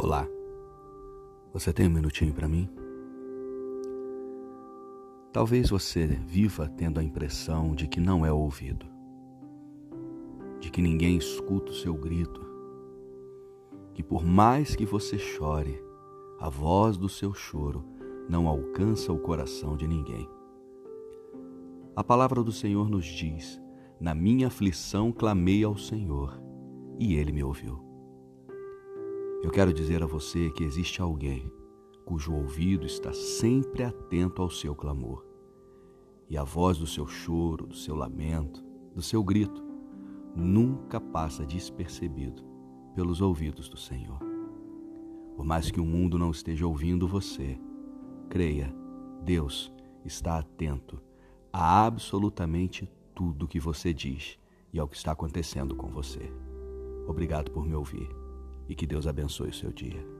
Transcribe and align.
Olá, 0.00 0.28
você 1.52 1.72
tem 1.72 1.88
um 1.88 1.90
minutinho 1.90 2.32
para 2.32 2.46
mim? 2.46 2.70
Talvez 5.32 5.70
você 5.70 6.06
viva 6.06 6.68
tendo 6.68 7.00
a 7.00 7.02
impressão 7.02 7.74
de 7.74 7.88
que 7.88 7.98
não 7.98 8.24
é 8.24 8.32
ouvido, 8.32 8.86
de 10.60 10.70
que 10.70 10.80
ninguém 10.80 11.16
escuta 11.16 11.72
o 11.72 11.74
seu 11.74 11.94
grito, 11.94 12.40
que 13.92 14.00
por 14.00 14.24
mais 14.24 14.76
que 14.76 14.86
você 14.86 15.18
chore, 15.18 15.82
a 16.38 16.48
voz 16.48 16.96
do 16.96 17.08
seu 17.08 17.34
choro 17.34 17.84
não 18.28 18.46
alcança 18.46 19.12
o 19.12 19.18
coração 19.18 19.76
de 19.76 19.88
ninguém. 19.88 20.28
A 21.96 22.04
palavra 22.04 22.44
do 22.44 22.52
Senhor 22.52 22.88
nos 22.88 23.04
diz: 23.04 23.60
Na 24.00 24.14
minha 24.14 24.46
aflição 24.46 25.10
clamei 25.10 25.64
ao 25.64 25.76
Senhor, 25.76 26.40
e 27.00 27.16
ele 27.16 27.32
me 27.32 27.42
ouviu. 27.42 27.87
Eu 29.40 29.52
quero 29.52 29.72
dizer 29.72 30.02
a 30.02 30.06
você 30.06 30.50
que 30.50 30.64
existe 30.64 31.00
alguém 31.00 31.48
cujo 32.04 32.34
ouvido 32.34 32.84
está 32.84 33.12
sempre 33.12 33.84
atento 33.84 34.42
ao 34.42 34.50
seu 34.50 34.74
clamor. 34.74 35.24
E 36.28 36.36
a 36.36 36.42
voz 36.42 36.76
do 36.76 36.88
seu 36.88 37.06
choro, 37.06 37.64
do 37.64 37.76
seu 37.76 37.94
lamento, 37.94 38.64
do 38.92 39.00
seu 39.00 39.22
grito, 39.22 39.62
nunca 40.34 41.00
passa 41.00 41.46
despercebido 41.46 42.42
pelos 42.96 43.20
ouvidos 43.20 43.68
do 43.68 43.76
Senhor. 43.76 44.18
Por 45.36 45.44
mais 45.44 45.70
que 45.70 45.80
o 45.80 45.84
mundo 45.84 46.18
não 46.18 46.32
esteja 46.32 46.66
ouvindo 46.66 47.06
você, 47.06 47.56
creia, 48.28 48.74
Deus 49.22 49.72
está 50.04 50.36
atento 50.36 51.00
a 51.52 51.86
absolutamente 51.86 52.90
tudo 53.14 53.46
que 53.46 53.60
você 53.60 53.94
diz 53.94 54.36
e 54.72 54.80
ao 54.80 54.88
que 54.88 54.96
está 54.96 55.12
acontecendo 55.12 55.76
com 55.76 55.86
você. 55.86 56.32
Obrigado 57.06 57.52
por 57.52 57.64
me 57.64 57.74
ouvir 57.74 58.27
e 58.68 58.74
que 58.74 58.86
Deus 58.86 59.06
abençoe 59.06 59.48
o 59.48 59.54
seu 59.54 59.72
dia. 59.72 60.17